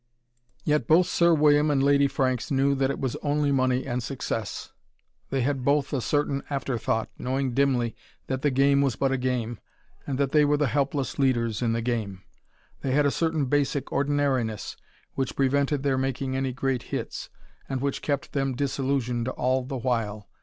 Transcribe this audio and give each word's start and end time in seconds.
Yet 0.63 0.87
both 0.87 1.05
Sir 1.05 1.31
William 1.31 1.69
and 1.69 1.83
Lady 1.83 2.07
Franks 2.07 2.49
knew 2.49 2.73
that 2.73 2.89
it 2.89 2.99
was 2.99 3.15
only 3.17 3.51
money 3.51 3.85
and 3.85 4.01
success. 4.01 4.71
They 5.29 5.41
had 5.41 5.63
both 5.63 5.93
a 5.93 6.01
certain 6.01 6.41
afterthought, 6.49 7.11
knowing 7.19 7.53
dimly 7.53 7.95
that 8.25 8.41
the 8.41 8.49
game 8.49 8.81
was 8.81 8.95
but 8.95 9.11
a 9.11 9.17
game, 9.19 9.59
and 10.07 10.17
that 10.17 10.31
they 10.31 10.43
were 10.43 10.57
the 10.57 10.65
helpless 10.65 11.19
leaders 11.19 11.61
in 11.61 11.73
the 11.73 11.83
game. 11.83 12.23
They 12.81 12.93
had 12.93 13.05
a 13.05 13.11
certain 13.11 13.45
basic 13.45 13.91
ordinariness 13.91 14.75
which 15.13 15.35
prevented 15.35 15.83
their 15.83 15.99
making 15.99 16.35
any 16.35 16.51
great 16.51 16.81
hits, 16.89 17.29
and 17.69 17.79
which 17.79 18.01
kept 18.01 18.31
them 18.33 18.55
disillusioned 18.55 19.27
all 19.27 19.61
the 19.63 19.77
while. 19.77 20.27